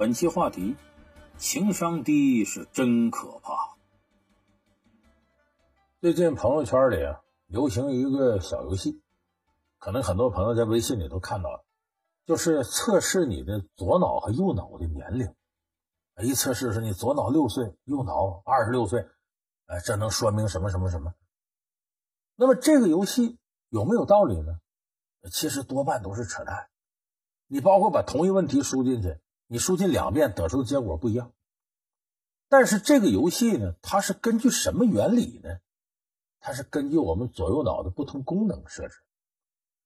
[0.00, 0.76] 本期话题：
[1.36, 3.76] 情商低是真可怕。
[6.00, 9.02] 最近朋友圈里啊，流行一个小游戏，
[9.78, 11.66] 可能很多朋友在微信里都看到了，
[12.24, 15.34] 就是测试你的左脑和右脑的年龄。
[16.22, 19.06] 一测试是你左脑六岁，右脑二十六岁，
[19.66, 21.12] 哎，这能说明什么什么什么？
[22.36, 23.36] 那么这个游戏
[23.68, 24.60] 有没有道理呢？
[25.30, 26.70] 其实多半都是扯淡。
[27.48, 29.18] 你包括把同一问题输进去，
[29.52, 31.32] 你输进两遍得出的结果不一样。
[32.48, 35.58] 但是这个游戏呢，它是根据什么原理呢？
[36.38, 38.94] 它是根据我们左右脑的不同功能设置。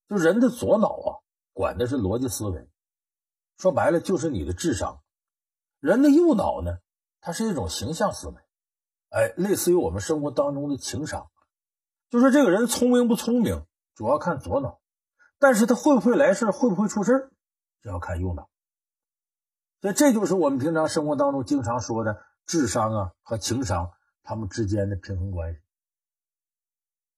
[0.07, 1.11] 就人的左脑啊，
[1.55, 2.69] 管的是逻辑思维，
[3.57, 5.01] 说白了就是你的智商；
[5.81, 6.81] 人的右脑呢，
[7.23, 8.35] 它是一种形象思维，
[9.09, 11.31] 哎，类似于我们生活当中的情商。
[12.11, 14.83] 就说这个人聪明不聪明，主要看左脑；
[15.39, 17.33] 但是他会不会来事会不会出事
[17.83, 18.51] 就要看右脑，
[19.85, 23.91] 所以这就是我们平常生活当中经常说的智商啊和情商
[24.23, 25.61] 他们之间的平衡关系。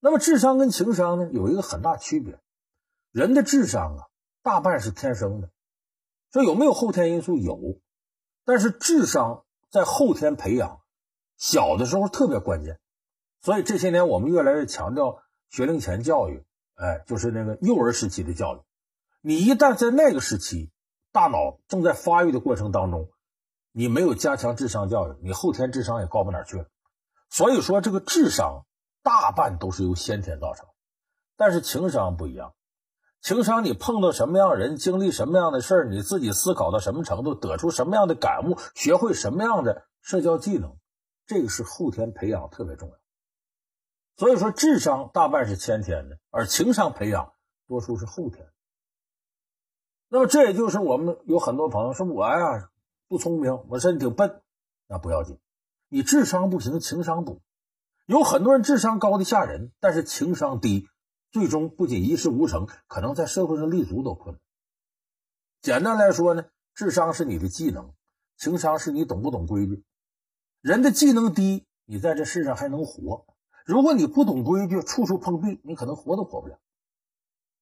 [0.01, 2.41] 那么智商跟情商呢有一个很大区别，
[3.13, 4.03] 人的智商啊
[4.43, 5.49] 大半是天生的，
[6.33, 7.79] 说有没有后天因素有，
[8.43, 10.81] 但是智商在后天培养，
[11.37, 12.81] 小的时候特别关键，
[13.39, 16.43] 所以这些年我们越来越强调学龄前教育，
[16.75, 18.59] 哎，就是那个幼儿时期的教育。
[19.21, 20.69] 你一旦在那个时期，
[21.17, 23.09] 大脑正在发育的过程当中，
[23.71, 26.63] 你没有加强智商教育，你后天智商也高不哪去。
[27.27, 28.67] 所以说，这个智商
[29.01, 30.67] 大半都是由先天造成，
[31.35, 32.53] 但是情商不一样。
[33.19, 40.77] 情商你碰到什么样的人，经历什么样的事儿，你自己思考到什么程度，得出什么样的感悟，学会什么样的社交技能，
[41.25, 42.95] 这个是后天培养特别重要。
[44.17, 47.33] 所以说，智商大半是先天的，而情商培养
[47.67, 48.47] 多数是后天。
[50.09, 52.69] 那么这也就是我们有很多朋友说我呀
[53.09, 54.41] 不聪明，我身体挺笨，
[54.87, 55.37] 那不要紧，
[55.89, 57.41] 你智商不行，情商补。
[58.05, 60.87] 有很多人智商高的吓人，但是情商低，
[61.31, 64.41] 最终不仅一事无成，可能在社会上立足都困难。
[65.61, 67.93] 简单来说呢，智商是你的技能，
[68.37, 69.83] 情商是你懂不懂规矩。
[70.61, 73.25] 人的技能低，你在这世上还能活；
[73.65, 76.57] 如果你不懂规矩，处处碰壁，你可能活都活不了。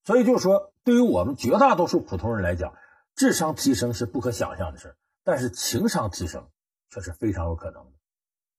[0.05, 2.75] 所以就说，对于我们绝大多数普通人来讲，
[3.15, 6.47] 智商提升是不可想象的事但是情商提升
[6.91, 7.91] 却是非常有可能的。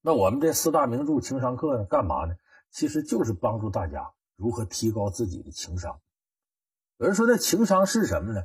[0.02, 2.34] 那我们这四大名著情商课呢，干嘛呢？
[2.72, 6.00] 其实就是帮助大家如何提高自己的情商。
[6.98, 8.42] 有人说，那情商是什么呢？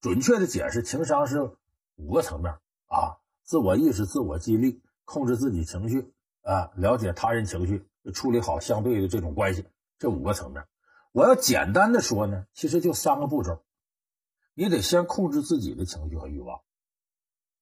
[0.00, 1.52] 准确的解释，情商是
[1.94, 2.52] 五个层面
[2.86, 6.12] 啊：自我意识、自我激励、控制自己情绪
[6.42, 9.64] 啊、了解他人情绪、处理好相对的这种关系，
[9.98, 10.64] 这五个层面。
[11.14, 13.62] 我要简单的说呢，其实就三个步骤，
[14.52, 16.60] 你得先控制自己的情绪和欲望，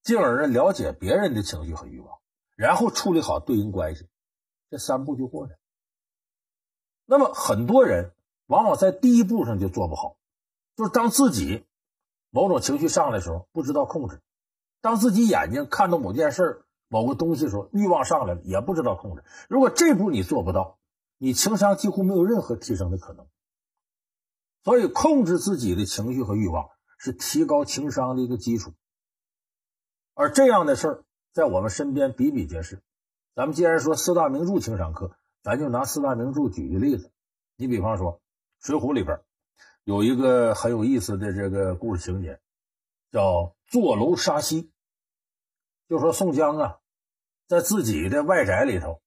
[0.02, 2.18] 进而呢了解别人的情绪和欲望，
[2.56, 4.08] 然后处理好对应关系，
[4.70, 5.58] 这三步就过来。
[7.04, 8.12] 那么很多人
[8.46, 10.16] 往往在第一步上就做不好，
[10.74, 11.66] 就是当自己
[12.30, 14.22] 某种情绪上来的时候不知道控制，
[14.80, 19.22] 当自己眼睛看到某件事某个东西的时候欲望上来了也不知道控制。
[19.50, 20.78] 如果这步你做不到，
[21.19, 23.26] 你情商几乎没有任何提升的可能。
[24.64, 26.68] 所以，控制自己的情绪和欲望
[26.98, 28.72] 是提高情商的一个基础。
[30.14, 32.82] 而这样的事儿在我们身边比比皆是。
[33.34, 37.10] 咱们既然说四大名著情商课，咱就拿四大名著举个例子。
[37.56, 38.18] 你比方说，
[38.60, 39.20] 《水浒》里边
[39.84, 42.40] 有一个很有意思的这个故事情节，
[43.10, 44.70] 叫坐楼杀西。
[45.88, 46.78] 就说宋江啊，
[47.48, 49.00] 在自己的外宅里头，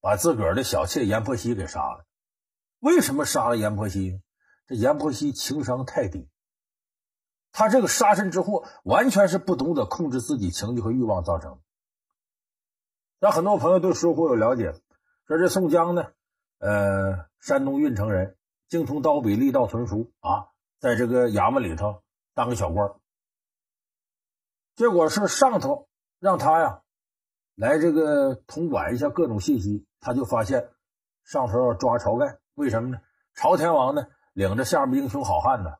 [0.00, 2.04] 把自个儿的小妾阎婆惜给杀了。
[2.80, 4.20] 为什么杀了阎婆惜呢？
[4.68, 6.28] 这阎婆惜情商太低，
[7.52, 11.58] 他这个杀身之祸完全是不懂得控制自己情绪和欲望造成的。
[13.18, 14.78] 那很多朋友对《水浒》有了解，
[15.26, 16.12] 说这宋江呢，
[16.58, 18.36] 呃，山东运城人，
[18.68, 20.48] 精通刀笔，力道纯熟啊，
[20.78, 22.02] 在这个衙门里头
[22.34, 22.92] 当个小官
[24.76, 25.88] 结果是上头
[26.20, 26.82] 让他呀
[27.54, 30.68] 来这个统管一下各种信息，他就发现
[31.24, 33.00] 上头要抓晁盖，为什么呢？
[33.34, 34.06] 朝天王呢？
[34.38, 35.78] 领着下面英雄好汉呢，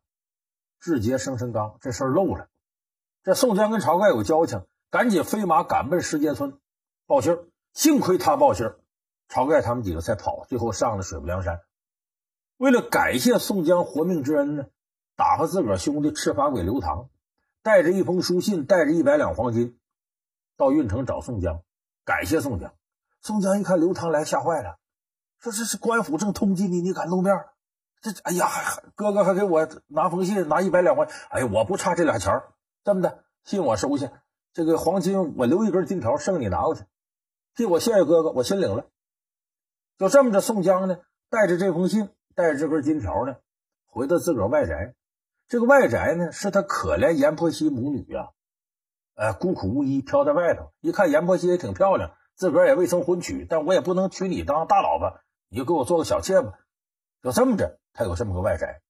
[0.81, 2.49] 志杰生辰纲这事儿漏了。
[3.22, 6.58] 这宋江跟晁盖有交情，赶紧飞马赶奔石碣村
[7.06, 7.44] 报信儿。
[7.72, 8.81] 幸亏他报信儿，
[9.28, 11.60] 晁盖他们几个才跑，最后上了水泊梁山。
[12.56, 14.64] 为了感谢宋江活命之恩呢，
[15.14, 17.10] 打发自个儿兄弟赤发鬼刘唐，
[17.62, 19.78] 带着一封书信，带着一百两黄金，
[20.56, 21.62] 到运城找宋江，
[22.05, 22.75] 感谢宋江。
[23.20, 24.81] 宋江一看刘唐来，吓坏了，
[25.38, 27.32] 说：“这是官府正通缉你，你敢露面？”
[28.00, 28.47] 这哎呀，
[28.95, 31.09] 哥哥还给我拿封信，拿一百两块。
[31.31, 32.53] 哎呀，我不差这俩钱儿，
[32.85, 34.23] 这么的信我收下。
[34.53, 36.85] 这个黄金我留一根金条，剩你拿过去，
[37.55, 38.87] 替我谢谢哥哥，我心领了。
[39.99, 40.99] 就这么着，宋江呢，
[41.29, 43.37] 带着这封信，带着这根金条呢，
[43.87, 44.94] 回到自个儿外宅。
[45.49, 48.31] 这个外宅呢，是他可怜阎婆惜母女呀，
[49.17, 50.73] 哎，孤苦无依，飘在外头。
[50.81, 55.19] 一看阎婆惜也挺漂亮，自个儿也未曾婚娶，但我也不能娶你当大老婆，
[55.49, 56.53] 你就给我做个小妾吧。
[57.23, 58.81] 就这么着，他有这么个外宅。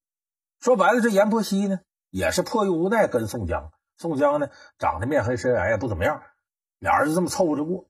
[0.61, 1.81] 说白了，这阎婆惜呢，
[2.11, 3.73] 也是迫于无奈跟宋江。
[3.97, 6.23] 宋江呢，长得面黑身矮，也不怎么样，
[6.79, 7.89] 俩人就这么凑合着过，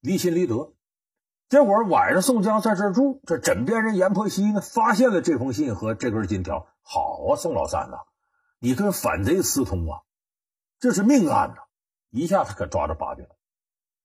[0.00, 0.72] 离心离德。
[1.48, 6.66] 结果晚上宋江在这住，这枕边人阎婆惜呢，发现了这封信和这根金条。
[6.82, 7.98] 好啊，宋老三呐，
[8.58, 10.02] 你跟反贼私通啊，
[10.78, 11.56] 这是命案呐！
[12.10, 13.26] 一下子可抓着把柄，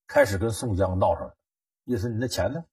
[0.07, 1.37] 开始跟宋江闹上了，
[1.83, 2.65] 意思你那钱呢？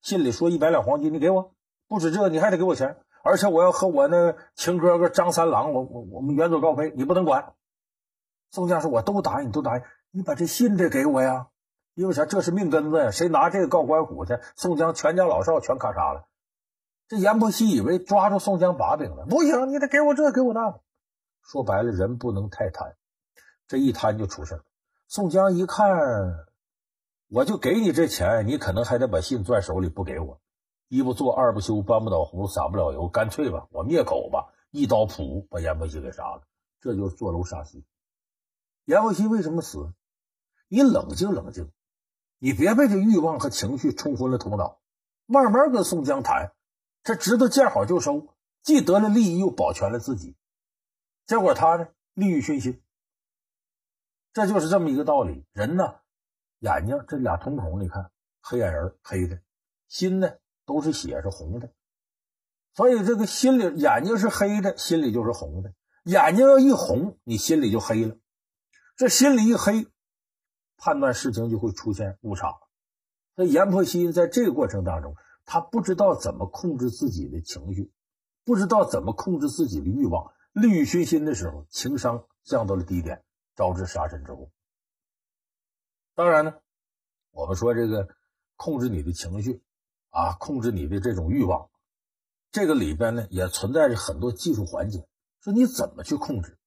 [0.00, 1.54] 信里说一百两黄金，你给我，
[1.88, 7.54] 不止这，你还得给我钱，而且我要和我那亲哥哥张三郎，我我我们远走高飞，你不能管。
[8.50, 9.82] 宋江说：“我都答应，都答应。
[10.10, 11.48] 你把这信得给我呀，
[11.94, 12.24] 因为啥？
[12.24, 13.10] 这是命根子呀！
[13.10, 14.38] 谁拿这个告官府去？
[14.56, 16.26] 宋江全家老少全咔嚓了。
[17.08, 20.80] 这阎婆惜以为抓住宋江把柄了，不行，你得给我这，给我那。
[21.42, 22.96] 说白了，人不能太贪，
[23.66, 24.62] 这一贪就出事
[25.06, 25.88] 宋江一看，
[27.30, 30.40] 我就给你这钱，你可能还得把信攥手里不给我。
[30.88, 36.42] 一不做二不休，搬不倒葫芦撒不了油，干脆吧，我灭口吧，一刀噗，把阎婆惜给杀了。
[36.80, 37.84] 这就是坐楼杀妻。
[38.84, 39.92] 阎婆惜为什么死？
[40.68, 41.70] 你冷静冷静，
[42.38, 44.80] 你别被这欲望和情绪冲昏了头脑，
[45.26, 46.52] 慢慢跟宋江谈，
[47.02, 48.28] 这知道见好就收，
[48.62, 50.36] 既得了利益，又保全了自己。
[51.26, 52.82] 结果他呢，利欲熏心，
[54.32, 55.44] 这就是这么一个道理。
[55.52, 55.96] 人呢，
[56.60, 59.40] 眼睛这俩瞳孔，你看黑眼仁黑的，
[59.88, 60.32] 心呢
[60.68, 61.72] 都是血是红的，
[62.74, 65.72] 所以这个心里眼睛是黑的，心里就是红的。
[66.04, 68.18] 眼睛要一红，你心里就黑了。
[68.94, 69.86] 这心里一黑，
[70.76, 72.54] 判断事情就会出现误差。
[73.34, 75.14] 那阎婆惜在这个过程当中，
[75.46, 77.90] 他不知道怎么控制自己的情绪，
[78.44, 83.24] 不知道怎么控制自己的欲望，利欲熏心的时候，情商降到了低点，
[83.56, 84.50] 招致杀身之祸。
[86.14, 86.54] 当然呢，
[87.30, 88.06] 我们说这个
[88.56, 89.62] 控制你的情绪
[90.18, 91.70] 啊，控制你的这种欲望，
[92.50, 95.06] 这个里边呢也存在着很多技术环节，
[95.40, 96.58] 说你怎么去控制。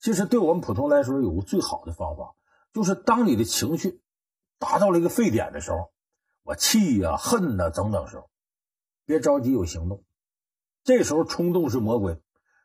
[0.00, 2.34] 其实，对我们普通来说，有个最好的方法，
[2.72, 4.00] 就是当你的情绪
[4.58, 5.92] 达到了一个沸点的时候，
[6.42, 8.30] 我气呀、恨呐等等时候，
[9.04, 10.02] 别着急有行动。
[10.84, 12.18] 这时候冲动是魔鬼，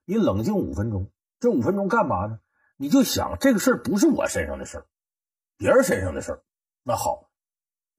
[0.06, 1.12] 你冷静五分钟。
[1.42, 2.40] 这五分钟干嘛呢？
[2.78, 4.88] 你就想这个事儿不是我身上的事儿，
[5.58, 6.44] 别人身上的事儿。
[6.84, 7.30] 那好，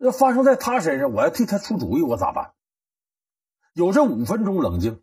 [0.04, 2.52] 要发生在他身上，我要替他出主意，我咋办？
[3.72, 5.02] 有这五分钟冷静，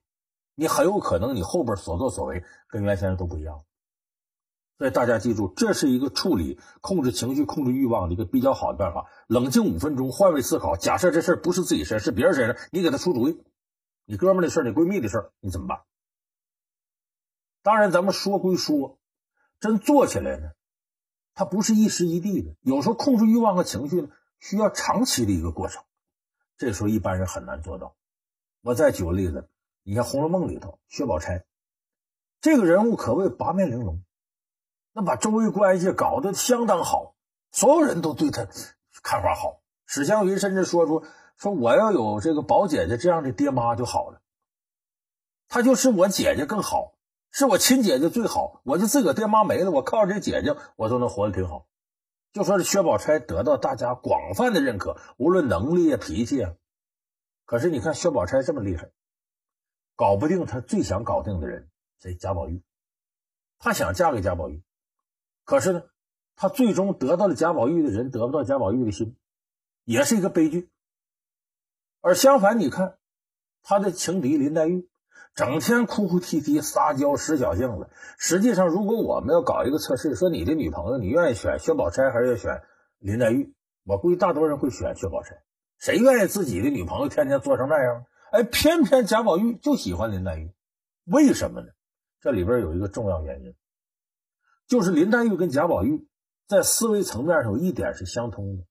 [0.55, 3.63] 你很有可能你后边所作所为跟原先都不一样。
[4.77, 9.07] 所以大家记住，这是一个处理、控制情绪、控制欲望的一个比较好的办法。
[9.27, 10.75] 冷静五分钟，换位思考。
[10.75, 13.43] 假设这事儿不是自己身，是别人身上，你给他出主意。
[14.05, 15.81] 你哥们的事儿，你闺蜜的事儿，你怎么办？
[17.63, 18.99] 当然，咱们说归说，
[19.59, 20.51] 真做起来呢，
[21.35, 22.55] 它不是一时一地的。
[22.61, 24.09] 有时候控制欲望和情绪呢，
[24.41, 25.81] 需要长期的一个过程。
[26.57, 27.95] 这时候一般人很难做到。
[28.61, 29.47] 我再举个例子，
[29.83, 31.45] 你像《红楼梦》里头薛宝钗，
[32.41, 34.03] 这个人物可谓八面玲珑。
[34.93, 37.15] 那把周围关系搞得相当好，
[37.51, 38.45] 所有人都对他
[39.01, 39.61] 看法好。
[39.85, 41.05] 史湘云甚至说出
[41.37, 44.21] ：“说我要有这个宝姐姐这样的爹妈就好了。
[45.47, 46.93] 他就是我姐姐更好，
[47.31, 48.61] 是我亲姐姐最好。
[48.63, 51.65] 我就自个爹妈没了，我靠着这姐姐，我都能活得挺好。”
[52.33, 56.53] 就说是薛宝钗得到大家广泛的认可，无论能力啊、脾气啊。
[57.45, 58.91] 可是你看薛宝钗这么厉害，
[59.95, 61.69] 搞不定她最想搞定的人，
[61.99, 62.15] 谁？
[62.15, 62.63] 贾宝玉。
[63.57, 64.63] 她想嫁给贾宝玉。
[65.43, 65.83] 可是呢，
[66.35, 69.17] 她最终得到了贾宝玉的人，得不到贾宝玉的心，
[69.83, 70.71] 也是一个悲剧。
[71.99, 72.97] 而相反，你看
[73.61, 74.89] 他的情敌林黛玉，
[75.35, 77.89] 整天哭哭啼啼、撒娇、使小性子。
[78.17, 82.61] 实际上，如果我们要搞一个测试，说你的女朋友，你愿意选薛宝钗还是要选
[82.99, 83.53] 林黛玉？
[83.85, 85.41] 我估计大多人会选薛宝钗。
[85.79, 88.05] 谁愿意自己的女朋友天天做成那样？
[88.31, 90.53] 哎，偏偏贾宝玉就喜欢林黛玉，
[91.05, 91.67] 为什么呢？
[92.21, 93.55] 这里边有一个重要原因。
[94.67, 96.07] 就是林黛玉跟贾宝玉
[96.47, 98.63] 在思维层面上有一点是相通的，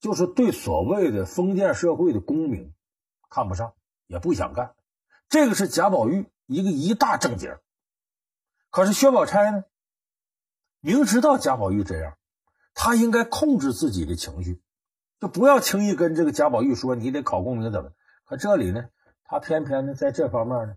[0.00, 2.74] 就是对所谓的封建社会的功名
[3.30, 3.74] 看不上，
[4.06, 4.74] 也不想干。
[5.28, 7.54] 这个是贾宝玉一个一大正经。
[8.70, 9.64] 可是薛宝钗呢，
[10.80, 12.16] 明知道贾宝玉这样，
[12.74, 14.60] 她应该控制自己的情绪，
[15.20, 17.92] 就不要轻易跟这个贾宝玉说你得考功名怎么。
[18.24, 18.88] 可这里呢，
[19.24, 20.76] 她偏偏呢在这方面呢，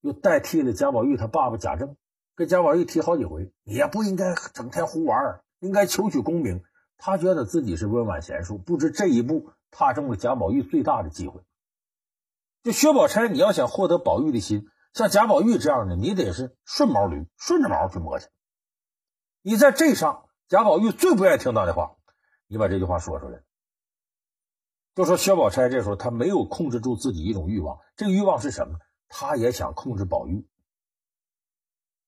[0.00, 1.96] 又代替了贾宝玉他爸爸贾政。
[2.34, 6.62] 跟贾宝玉提好几回，你也不应该整天胡玩应该求取功名。
[6.98, 11.40] 他觉得自己是温婉贤淑，不知这一步踏中了贾宝玉最大的机会。
[12.66, 18.26] 就薛宝钗，你要想获得宝玉的心，像贾宝玉这样的，你得是顺毛驴，顺着毛去摸去。
[19.40, 21.94] 你在这上，贾宝玉最不愿意听到的话，
[22.48, 23.44] 你把这句话说出来。
[24.96, 28.80] 就说薛宝钗这时候她没有控制住自己一种欲望，这个欲望是什么？
[29.06, 30.44] 她也想控制宝玉。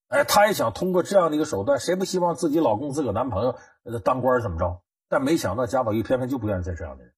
[0.09, 3.57] 哎，她也想通过这样的一个手段，谁不希望自己老公、自个男朋友
[4.01, 4.83] 当官怎么着？
[5.09, 7.15] 但没想到贾宝玉偏偏就不愿意再这样的人，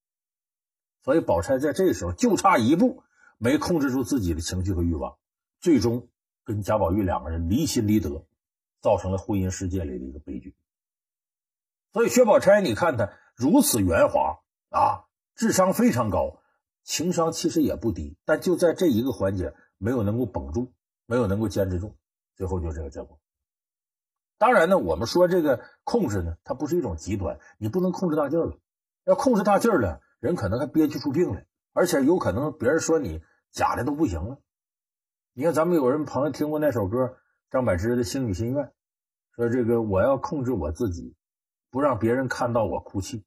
[1.02, 3.02] 所以宝钗在这时候就差一步。
[3.42, 5.16] 没控制住自己的情绪和欲望，
[5.60, 6.10] 最终
[6.44, 8.26] 跟贾宝玉两个人离心离德，
[8.82, 10.54] 造成了婚姻世界里的一个悲剧。
[11.94, 16.42] 所以薛宝钗，你看她如此圆滑啊，智商非常高，
[16.84, 20.74] 情商其实也不低，但就在这一个环节没有能够绷住，
[21.06, 21.96] 没有能够坚持住，
[22.36, 23.18] 最后就这个结果。
[24.36, 28.58] 当然呢，我们说这个控制呢，它不是一种极端，你不能控制大劲儿了，
[29.06, 33.22] 要控制大劲儿了，人可能还憋屈出病来，而且有可能别人说你。
[33.52, 34.38] 假的都不行了。
[35.32, 37.16] 你看，咱们有人朋友听过那首歌，
[37.50, 38.64] 张柏芝的《星语心愿》，
[39.36, 41.14] 说这个我要控制我自己，
[41.70, 43.24] 不让别人看到我哭泣。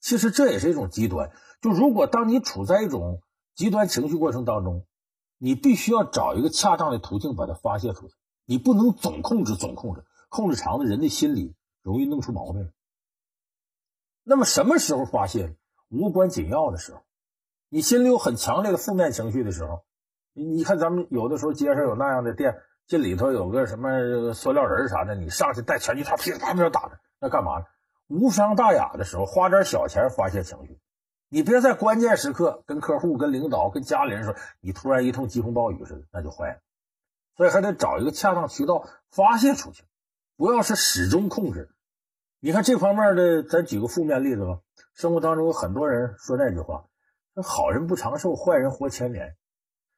[0.00, 1.32] 其实这也是一种极端。
[1.60, 3.22] 就如果当你处在一种
[3.54, 4.86] 极端情绪过程当中，
[5.38, 8.14] 你必须要找一个恰当的途径把它发泄出去。
[8.44, 12.72] 你不能总控制，总控制，控制长了，人的心理容易弄出毛病来。
[14.24, 15.56] 那么什么时候发泄？
[15.88, 17.05] 无关紧要的时候。
[17.68, 19.84] 你心里有很强烈的负面情绪的时候，
[20.32, 22.56] 你你看咱们有的时候街上有那样的店，
[22.86, 27.64] 这里头有个什么塑料人啥的，你上去带拳击套噼里啪啦打他，那干嘛呢？
[28.08, 30.78] 无伤大雅的时候，花点小钱发泄情绪，
[31.28, 36.60] 你别在关键时刻跟客户、跟领导、跟家里人说，你突然一通疾风暴雨似的，那就坏了。
[37.36, 39.82] 所以还得找一个恰当渠道发泄出去，
[40.36, 41.70] 不要是始终控制。
[42.38, 44.60] 你看这方面的，咱举个负面例子吧。
[44.94, 46.84] 生活当中有很多人说那句话。
[47.42, 49.36] 好人不长寿，坏人活千年。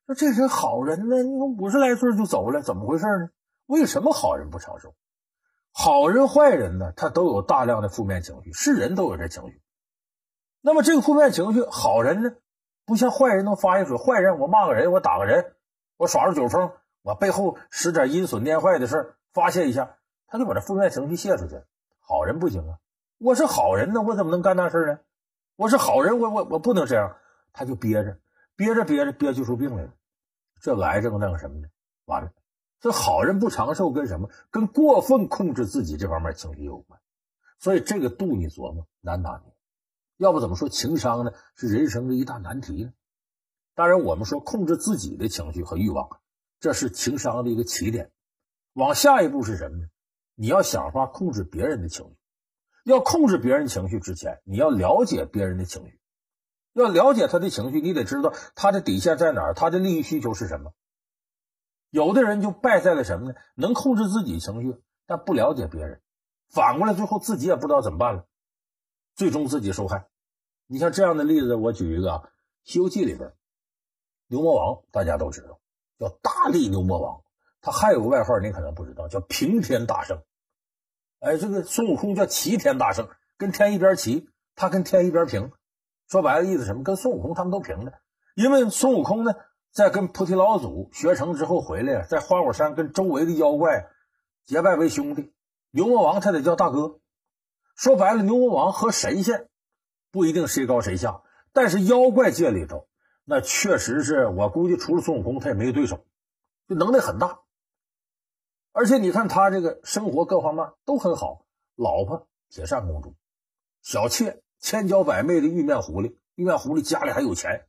[0.07, 3.28] 说这人好人呢，你说五十来岁就走了，怎么回事呢？
[3.66, 4.95] 为什么好人不长寿？
[5.73, 9.61] 好人坏人呢，他都有大量的负面情绪，是人都有这情绪。
[10.61, 12.33] 那么这个负面情绪，好人呢，
[12.85, 13.99] 不像坏人能发泄出。
[13.99, 15.52] 坏人我骂个人，我打个人，
[15.97, 21.62] 我耍着酒疯，我背后使点阴损念坏的事发泄一下，他就把这负面情绪泄出去。
[22.00, 22.78] 好人不行啊，
[23.18, 24.99] 我是好人呢，我怎么能干那事呢？
[25.54, 27.14] 我是好人，我我我不能这样。
[27.59, 28.21] 他就憋着，
[28.55, 29.93] 憋着憋着憋屈出病来了，
[30.62, 31.69] 这个癌症那个什么的，
[32.05, 32.33] 完了。
[32.79, 34.31] 这好人不长寿跟什么？
[34.53, 37.00] 跟过分控制自己这方面情绪有关。
[37.59, 39.53] 所以这个度你琢磨难拿捏。
[40.19, 41.33] 要不怎么说情商呢？
[41.57, 42.93] 是人生的一大难题呢？
[43.75, 46.21] 当然，我们说控制自己的情绪和欲望，
[46.61, 48.12] 这是情商的一个起点。
[48.75, 49.88] 往下一步是什么呢？
[50.37, 52.17] 你要想法控制别人的情绪。
[52.85, 55.99] 要控制别人情绪之前，你要了解别人的情绪。
[56.82, 60.73] 要了解他的情绪，你得知道他的底线在哪儿，他的利益需求是什么。
[61.90, 63.35] 有的人就败在了什么呢？
[63.54, 66.00] 能控制自己情绪，但不了解别人，
[66.50, 68.26] 反过来最后自己也不知道怎么办了，
[69.14, 70.08] 最终自己受害。
[70.66, 72.18] 你像这样的例子，我举一个啊，
[72.62, 73.32] 《西游记》里边，
[74.26, 75.61] 牛魔王大家都知道，
[75.99, 77.23] 叫大力牛魔王，
[77.62, 80.23] 他还有个外号，你可能不知道，叫平天大圣。
[81.20, 83.08] 哎，这个孙悟空叫齐天大圣，
[83.38, 85.50] 跟天一边齐，他跟天一边平。
[86.09, 86.83] 说白了，意思什么？
[86.83, 87.93] 跟孙悟空他们都平的，
[88.35, 89.35] 因为孙悟空呢，
[89.71, 93.88] 在跟菩提老祖学成之后回来，在花果山跟周围的妖怪
[94.45, 95.35] 结拜为兄弟。
[95.71, 96.99] 牛魔王他得叫大哥。
[97.77, 99.50] 说白了，牛魔王和神仙
[100.11, 101.21] 不一定谁高谁下，
[101.53, 102.88] 但是妖怪界里头，
[103.25, 106.07] 那确实是我估计除了孙悟空，他也没有对手，
[106.67, 107.41] 就能耐很大。
[108.73, 111.45] 而且你看他这个生活各方面都很好，
[111.77, 113.15] 老婆铁扇公主，
[113.83, 114.43] 小妾。
[114.61, 117.67] 千娇百媚的玉面狐狸，玉面狐狸家里还有钱，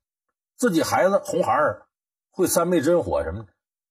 [0.55, 1.88] 自己孩子红孩儿
[2.31, 3.50] 会三昧真火什么的，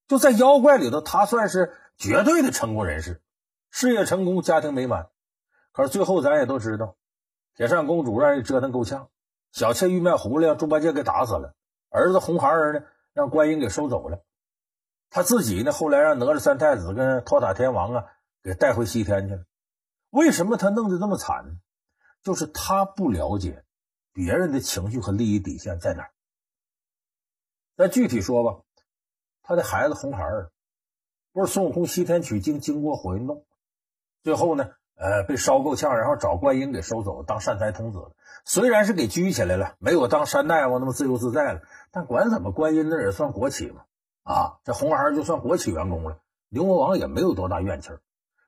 [0.09, 3.23] 就在妖怪里头，他算是绝对的成功人士，
[3.71, 5.09] 事业成功，家庭美满。
[5.73, 6.97] 可是最后咱也都知道，
[7.55, 9.09] 铁扇公主让人折腾够呛，
[9.53, 11.55] 小妾玉面狐狸让猪八戒给打死了，
[11.91, 12.81] 儿子红孩儿呢
[13.13, 14.23] 让观音给收走了，
[15.11, 18.07] 他自己呢后来让哪吒三太子跟托塔天王啊
[18.43, 19.45] 给带回西天去了。
[20.11, 21.53] 为什么他弄得这么惨呢？
[22.23, 23.65] 就是他不了解
[24.13, 26.11] 别人的情绪和利益底线在哪儿。
[27.77, 28.61] 咱具体说吧，
[29.43, 30.51] 他的孩子红孩儿，
[31.33, 33.47] 不是孙悟空西天取经经过火云洞，
[34.25, 38.17] 最后呢，呃，被烧够呛，然后找观音给收走当善财童子了。
[38.45, 43.85] 虽然是给拘起来了，没有当山大王那么自由自在了，但管怎么，观音那也算国企嘛。
[44.25, 48.03] 啊，这红孩儿就算国企员工了，牛魔王也没有多大怨气儿。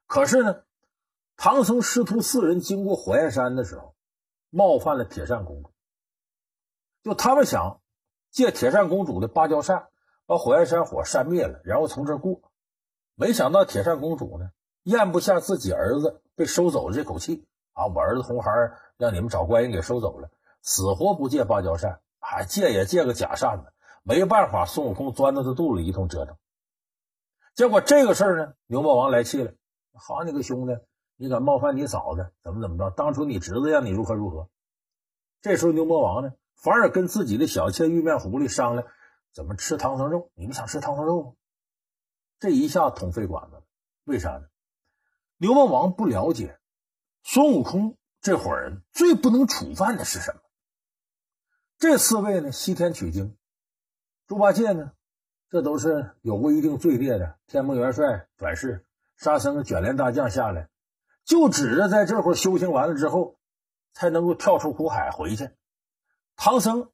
[0.07, 0.63] 可是呢。
[1.43, 3.95] 唐僧师徒四人经过火焰山的时候，
[4.51, 5.71] 冒犯了铁扇公主。
[7.03, 7.81] 就他们想
[8.31, 9.89] 借铁扇公主的芭蕉扇，
[10.27, 12.43] 把火焰山火扇灭了，然后从这儿过。
[13.15, 14.51] 没想到铁扇公主呢，
[14.83, 17.87] 咽不下自己儿子被收走的这口气啊！
[17.87, 18.51] 我儿子红孩
[18.99, 20.29] 让你们找官人给收走了，
[20.61, 23.73] 死活不借芭蕉扇，还借也借个假扇子。
[24.03, 26.37] 没办法，孙悟空钻到他肚里一通折腾。
[27.55, 29.55] 结果这个事儿呢，牛魔王来气了
[29.97, 30.75] ：“好你个兄弟，
[31.23, 32.91] 你敢冒犯你嫂子，怎么怎么着？
[32.97, 34.49] 当初你侄子让你如何如何？”
[35.43, 38.89] 这时候牛魔王呢，反而跟自己的小妾玉面狐狸商量，
[39.35, 40.31] 怎么吃唐僧肉？
[40.33, 41.33] 你们想吃唐僧肉吗？
[42.39, 43.65] 这一下捅肺管子了，
[44.05, 44.47] 为啥呢？
[45.37, 46.59] 牛魔王不了解
[47.23, 50.41] 孙悟空这伙人最不能触犯的是什么？
[51.77, 53.37] 这四位呢，西天取经，
[54.27, 54.93] 猪八戒呢，
[55.51, 57.39] 这都是有过一定罪孽的。
[57.47, 58.87] 天蓬元帅转世，
[59.17, 60.70] 沙僧卷帘大将下来，
[61.31, 63.37] 就指着在这会儿修行完了之后，
[63.93, 65.51] 才能够跳出苦海回去。
[66.35, 66.91] 唐僧、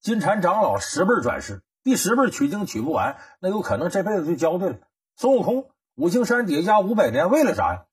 [0.00, 1.60] 金蝉长老十辈转世。
[1.82, 4.78] 第十辈取经取不完，那有可能这辈子就交代了。
[5.16, 7.84] 孙悟空五行山底下压五百年，为了啥呀？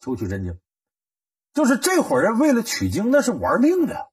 [0.00, 0.58] 求取真经。
[1.52, 4.08] 就是这伙人为了取经，那是玩命的。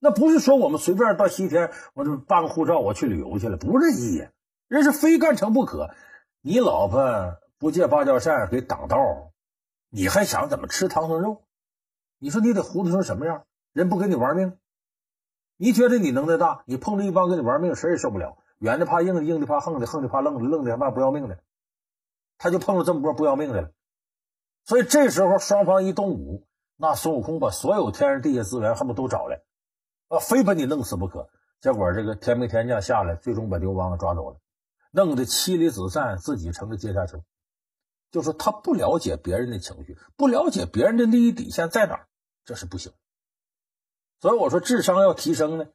[0.00, 4.28] 那不是说我们随便到西天，我就办个护照，我去旅游去了，不是这意义。
[4.68, 5.88] 人是非干成不可。
[6.42, 9.29] 你老婆不借芭蕉扇给挡道，
[9.90, 11.42] 你还想怎么吃唐僧肉？
[12.18, 13.44] 你说你得糊涂成什么样？
[13.72, 14.56] 人不跟你玩命？
[15.56, 16.62] 你觉得你能耐大？
[16.66, 18.38] 你碰着一帮跟你玩命，谁也受不了。
[18.58, 21.38] 软的怕硬的，硬的怕横的，横的怕愣的，愣的怕不要命的。
[22.38, 23.70] 他就碰着这么波不要命的了。
[24.64, 29.42] 所以这时候双方一动武，那孙悟空把所有天上地下资源恨不都找来，
[30.08, 31.28] 啊，非把你弄死不可。
[31.60, 34.38] 结果这个天兵天将下来，最终把刘邦抓走了，
[34.92, 37.22] 弄得妻离子散，自己成了阶下囚。
[38.10, 42.08] 就说他不了解别人的情绪，不了解别人的利益底线在哪儿，
[42.44, 42.92] 这是不行。
[44.20, 45.66] 所以我说，智商要提升呢，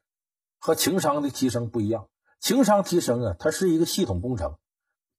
[0.58, 2.08] 和情商的提升不一样。
[2.38, 4.58] 情商提升啊，它是一个系统工程，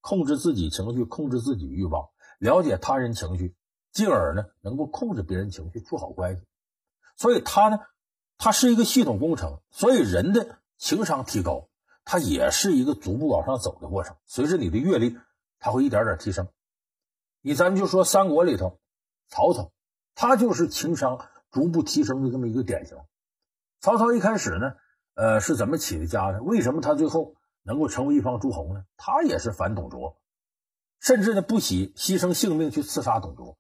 [0.02, 3.56] 控制自己情绪，控制自己欲望，了解他人情绪，
[3.92, 6.44] 进而呢能够控制别人情绪，处好关系。
[7.18, 7.80] 所以它呢，
[8.38, 9.60] 它是一个系统工程。
[9.72, 11.68] 所以人的情商提高，
[12.06, 14.16] 它也是一个逐步往上走的过程。
[14.26, 15.18] 随着你的阅历，
[15.60, 16.48] 它会一点点提升。
[17.48, 18.78] 你咱就说三国里头，
[19.30, 19.72] 曹操，
[20.16, 22.98] 他就是情商逐步提升的这么一个典型。
[23.80, 24.74] 曹操一开始呢，
[25.14, 26.42] 呃，是怎么起的家呢？
[26.42, 28.84] 为什么他最后能够成为一方诸侯呢？
[28.98, 30.18] 他也是反董卓，
[31.00, 33.58] 甚至呢不惜牺牲性命去刺杀董卓。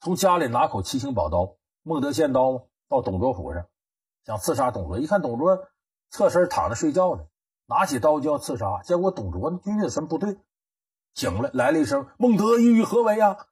[0.00, 3.68] 从家里拿口七星宝刀，孟德献刀到董卓府上，
[4.24, 4.98] 想刺杀董卓。
[4.98, 5.68] 一看董卓
[6.08, 7.26] 侧身躺着睡觉呢，
[7.66, 10.38] 拿起刀就要刺杀，结果董卓军心神不对，
[11.14, 13.46] 醒了，来了一声：“孟德，意欲何为呀？”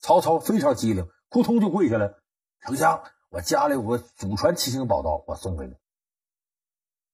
[0.00, 2.14] 曹操非常机灵，扑通就跪下来
[2.60, 5.74] ：“丞相。”我家里有个祖传七星宝刀，我送给你。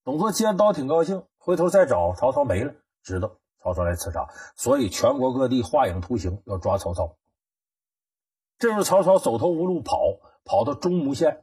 [0.05, 7.17] 董卓接刀挺高兴，回头再找曹操没了，知道曹操来刺杀，所以全国各地画影图形要抓曹操。
[8.59, 9.97] 这时候曹操走投无路，跑
[10.45, 11.43] 跑到中牟县，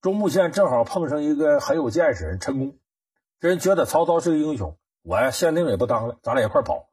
[0.00, 2.78] 中牟县正好碰上一个很有见识人陈宫，
[3.40, 6.91] 这人觉得曹操是个英雄，我呀县令也不当了，咱俩一块跑，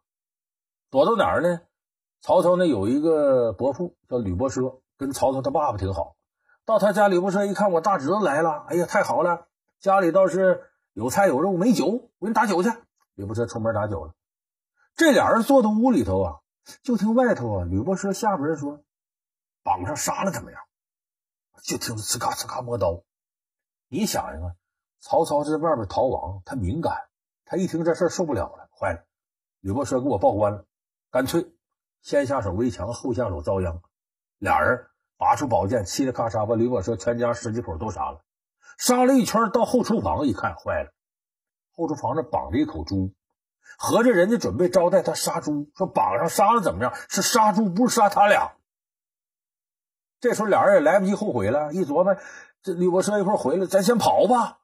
[0.89, 1.61] 躲到哪儿呢？
[2.21, 6.15] 曹操呢有一个伯父叫吕伯奢，跟曹操他爸爸挺好。
[6.65, 9.47] 到他家，吕伯奢一看，我大侄子来了，哎呀，太好了！
[9.79, 12.69] 家里倒是有菜有肉，没酒，我给你打酒去。
[13.15, 14.13] 吕伯奢出门打酒了。
[14.95, 16.39] 这俩人坐到屋里头啊，
[16.83, 18.83] 就听外头啊，吕伯奢下边人说
[19.63, 20.61] ：“绑上杀了怎么样？”
[21.63, 23.03] 就听呲嘎呲嘎磨刀。
[23.87, 24.55] 你想一个，
[24.99, 26.93] 曹操在外边逃亡，他敏感，
[27.45, 29.05] 他一听这事受不了了，坏了！
[29.61, 30.65] 吕伯奢给我报官了，
[31.11, 31.51] 干脆
[32.01, 33.81] 先下手为强，后下手遭殃。
[34.37, 34.85] 俩人。
[35.19, 38.21] 拔出宝剑，嘁哩咔嚓把吕伯奢全家十几口都杀了。
[38.77, 40.91] 杀了一圈，到后厨房一看，坏了，
[41.75, 43.13] 后厨房那绑着一口猪，
[43.77, 46.93] 合着人家准备招待他杀猪，说绑上杀了怎么样？
[47.09, 48.53] 是杀猪，不是杀他俩。
[50.21, 52.15] 这时候俩人也来不及后悔了，一琢磨，
[52.61, 54.59] 这吕伯奢一会儿回来，咱先跑吧。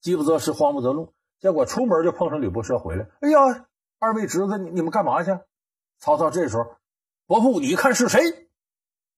[0.00, 3.08] 饥不择食，慌不择路，结果出门就碰上吕伯奢回来。
[3.22, 3.66] 哎呀，
[3.98, 5.36] 二位侄子，你们干嘛去？
[6.00, 6.76] 曹操这时候，
[7.26, 8.48] 伯父，你看是谁？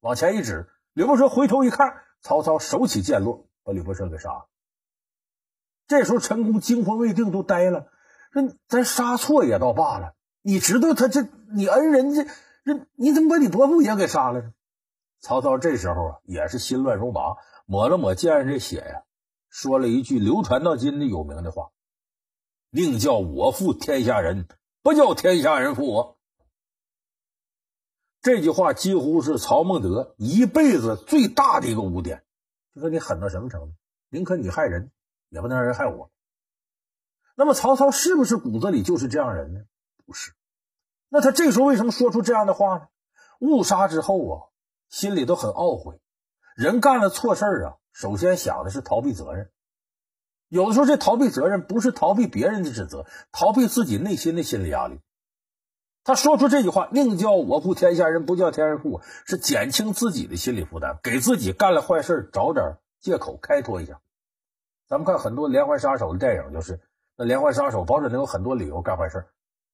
[0.00, 4.48] 往前一指，吕不舍回头一看，曹操手起剑落，把吕伯奢给杀了。
[5.86, 7.88] 这时候陈宫惊魂未定，都呆了。
[8.32, 12.24] 说：“咱杀错也倒罢了，你知道他这你恩人这，
[12.64, 14.52] 这你怎么把你伯父也给杀了呢？”
[15.20, 19.04] 曹操这时候啊，也是心乱如麻，抹了抹剑上这血呀，
[19.50, 21.70] 说了一句流传到今的有名的话
[22.70, 24.48] ：“宁叫我负天下人，
[24.82, 26.18] 不叫天下人负我。”
[28.22, 32.22] 这句话几乎是曹孟德一辈子最大的一个污点，
[32.72, 33.72] 就说你狠到什么程度，
[34.10, 34.92] 宁可你害人，
[35.28, 36.08] 也不能让人害我。
[37.34, 39.60] 那么曹操是不是骨子里就是这样人呢？
[40.06, 40.32] 不是。
[41.08, 42.88] 那他这时候为什么说出这样的话呢？
[43.40, 44.34] 误杀之后啊，
[44.88, 46.00] 心里都很懊悔。
[46.54, 49.50] 人干了错事啊，首先想的是逃避责任。
[50.48, 55.00] 有的时候，这逃避责任不是逃避别人的指责，逃避自己内心的心理压力。
[56.04, 64.00] 他说出这句话：“宁叫我负天下人，不叫天下人负我”，是减轻自己的心理负担，给自己干了坏事找点借口开脱一下。
[64.88, 66.80] 咱们看很多连环杀手的电影，就是
[67.16, 69.26] 那连环杀手保准能有很多理由干坏事，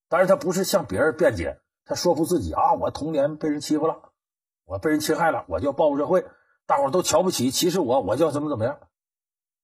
[0.09, 4.13] 但是他不是向别人辩解，他说服自己啊，我童年被人欺负了，
[4.67, 6.27] 我被人侵害了，我就报复社会，
[6.67, 8.79] 大伙都瞧不起，歧视我，我就要怎么怎么样。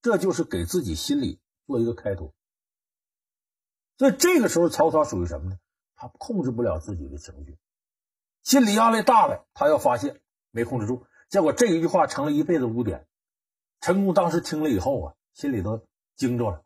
[0.01, 2.33] 这就是给自己心里做一个开脱，
[3.99, 5.59] 所以这个时候曹操属于什么呢？
[6.05, 7.57] 他控制不了自己的情绪，
[8.43, 13.07] 心理压力大了，他要发泄没控制住，结果这一句话成了一辈子污点。
[13.81, 16.63] 陈宫当时听了以后啊，心里都惊着了。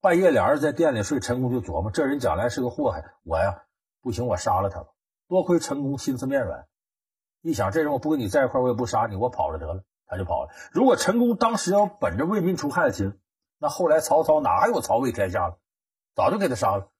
[0.00, 3.64] 半夜俩人在店里睡，陈宫就琢磨：这人将来是个祸害，我呀
[4.00, 4.90] 不行，我杀了他吧。
[5.26, 6.68] 多亏陈宫心慈面软，
[7.40, 9.82] 一想这人我不跟你在一块，我也不杀你，我跑了得了。
[10.06, 10.50] 他就跑了。
[10.70, 13.18] 如果陈宫当时要本着为民除害的心，
[13.58, 15.58] 那后来曹操哪还有曹魏天下了？
[16.14, 16.92] 早就给他杀了。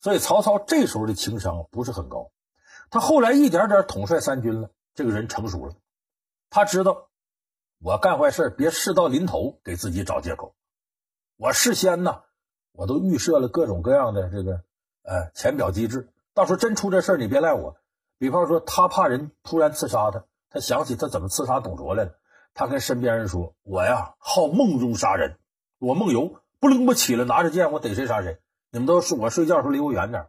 [0.00, 2.30] 所以曹操这时候的情商不是很高。
[2.90, 5.74] 他后来一点点统帅三军了，这个人成熟了。
[6.50, 7.08] 他知道
[7.80, 10.54] 我干坏事别事到临头给自己找借口。
[11.36, 12.22] 我事先呢，
[12.72, 14.62] 我都预设了各种各样的这个
[15.02, 17.76] 呃浅表机制，到时候真出这事你别赖我。
[18.18, 22.18] 比方说他怕人突然刺杀他，他想起他怎么刺杀董卓来了。
[22.54, 25.38] 他跟身边人说：“我呀，好梦中杀人，
[25.78, 28.40] 我梦游，不灵不起来，拿着剑，我逮谁杀谁。
[28.70, 30.26] 你们都是我睡觉时候离我远点。”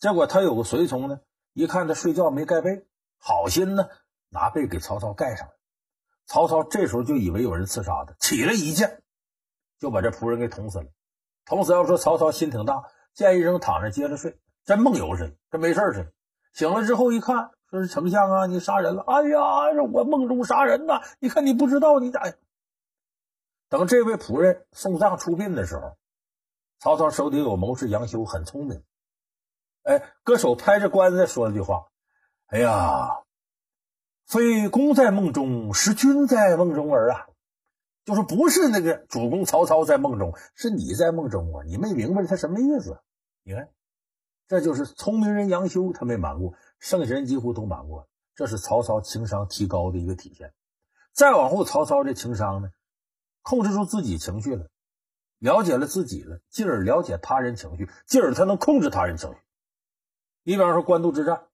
[0.00, 1.20] 结果他有个随从呢，
[1.52, 2.86] 一看他睡觉没盖被，
[3.18, 3.88] 好心呢，
[4.28, 5.54] 拿被给曹操盖上了。
[6.26, 9.02] 曹操这时候就以为有人刺杀他，起来一剑，
[9.78, 10.86] 就把这仆人给捅死了。
[11.44, 16.12] 捅死要说曹操心挺大，剑一扔躺着接着睡，真梦游似的，跟没事似的。
[16.52, 17.50] 醒了之后一看。
[17.70, 18.46] 说是丞相啊！
[18.46, 19.02] 你杀人了！
[19.02, 21.00] 哎呀，我梦中杀人呐！
[21.18, 22.22] 你看你不知道，你咋？
[23.68, 25.96] 等这位仆人送葬出殡的时候，
[26.84, 28.82] 曹操手底有谋士杨修，很聪明。
[29.84, 31.86] 哎，搁手拍着棺材说了句话
[32.44, 33.22] ：“哎呀，
[34.26, 37.26] 非公在梦中，是君在梦中儿啊！
[38.04, 41.64] 就是不是那个主公曹操在梦中，是你在梦中啊！
[41.66, 43.00] 你没明白他什么意思？
[43.44, 43.70] 你看，
[44.46, 50.52] 这就是聪明人杨修，他没瞒过。”剩下人几乎都瞒过，这是曹操情商提高的一个体现。
[51.14, 52.68] 再往后，曹操这情商呢，
[53.40, 54.68] 控制住自己情绪了，
[55.44, 59.36] 了解了自己了，进而了解他人情绪，进而他能控制他人情绪。
[60.42, 61.48] 你比方说官渡之战，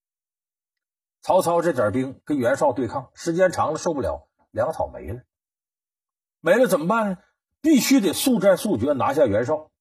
[1.22, 5.22] 曹操这点兵跟袁绍对抗，时间长了受不了，粮草没了，
[6.38, 7.18] 没了怎么办呢？
[7.60, 9.72] 必须得速战速决拿下袁绍。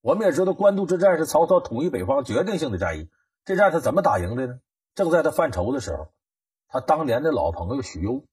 [0.00, 3.10] 我们也知道，官渡之战是曹操统一北方决定性的战役，
[3.44, 4.60] 这战他怎么打赢的呢？
[4.94, 6.12] 正在他犯愁的时候，
[6.68, 8.24] 他当年的老朋友许攸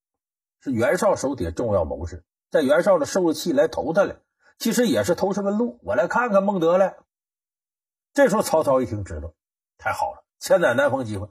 [0.59, 4.21] 是袁绍手底下重要谋士，在袁绍的受了气来投他了，
[4.57, 6.95] 其实也是投石问路，我来看看孟德来。
[8.13, 9.33] 这时候曹操一听，知道
[9.77, 11.27] 太好了，千载难逢机会。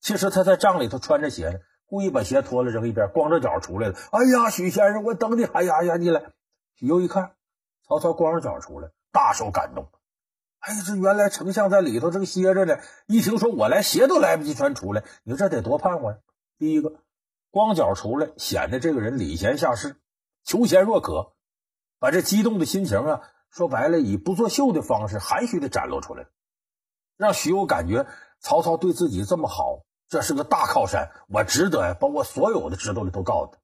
[0.00, 3.94] 其实他在帐里头穿着鞋呢，故意把鞋脱了扔一边，光着脚出来了。
[4.10, 6.32] 哎呀，许先生，我等你，哎呀呀，你来。
[6.74, 7.36] 许攸一看，
[7.86, 9.88] 曹操光着脚出来，大受感动。
[10.58, 16.18] 哎呀，这原来丞相在里头正歇着呢，一听说我来，鞋都来不及穿出来，你说这得多盼望呀！
[16.58, 17.00] 第一个，
[17.50, 19.96] 光脚出来，显得这个人礼贤下士，
[20.44, 21.35] 求贤若渴，
[21.98, 26.26] 把这激动的心情啊，说白了，以不作秀的方式，含蓄的展露出来，
[27.16, 28.06] 让许攸感觉
[28.40, 33.58] 曹操对自己这么好，这是个大靠山，我值得呀，把我所有的知道的都告诉他。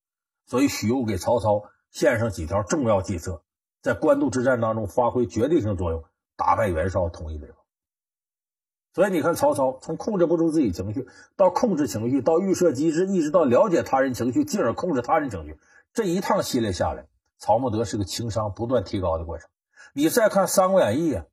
[0.46, 3.42] 所以许攸给曹操献上几条重要计策，
[3.80, 6.04] 在官渡之战当中发挥决定性作用。
[6.34, 7.56] 打败袁绍，统一北方。
[8.94, 15.58] 所以你看，曹操从控制不住自己情绪，到控制情绪，到预设机制，一直到了解他人情绪，进而控制他人情绪，
[15.92, 17.06] 这一趟系列下来，
[17.42, 19.48] 曹孟德是个情商不断提高的过程。
[19.94, 21.24] 你再看《三国演义》啊，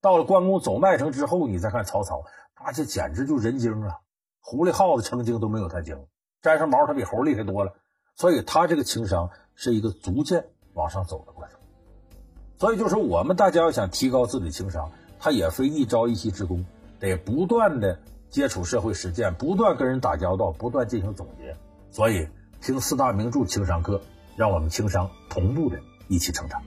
[0.00, 2.22] 到了关公走麦城之后，你再看曹操，
[2.64, 3.98] 那这简直就人精啊！
[4.40, 6.06] 狐狸、耗子成精都没有他精，
[6.40, 7.74] 沾上毛他比猴厉害多了。
[8.16, 11.60] 所以他这个情商是一个逐渐往上走的过程。
[12.56, 16.64] 所以，就说我们大家要想提高自己的情商，他也非一朝一夕之功，
[16.98, 21.54] 得不断的接触社会实践，不断跟人打交道，不断进行总结。
[21.90, 22.26] 所以，
[22.62, 24.00] 听四大名著情商课，
[24.40, 26.58] 让我们情商同步的一起成长。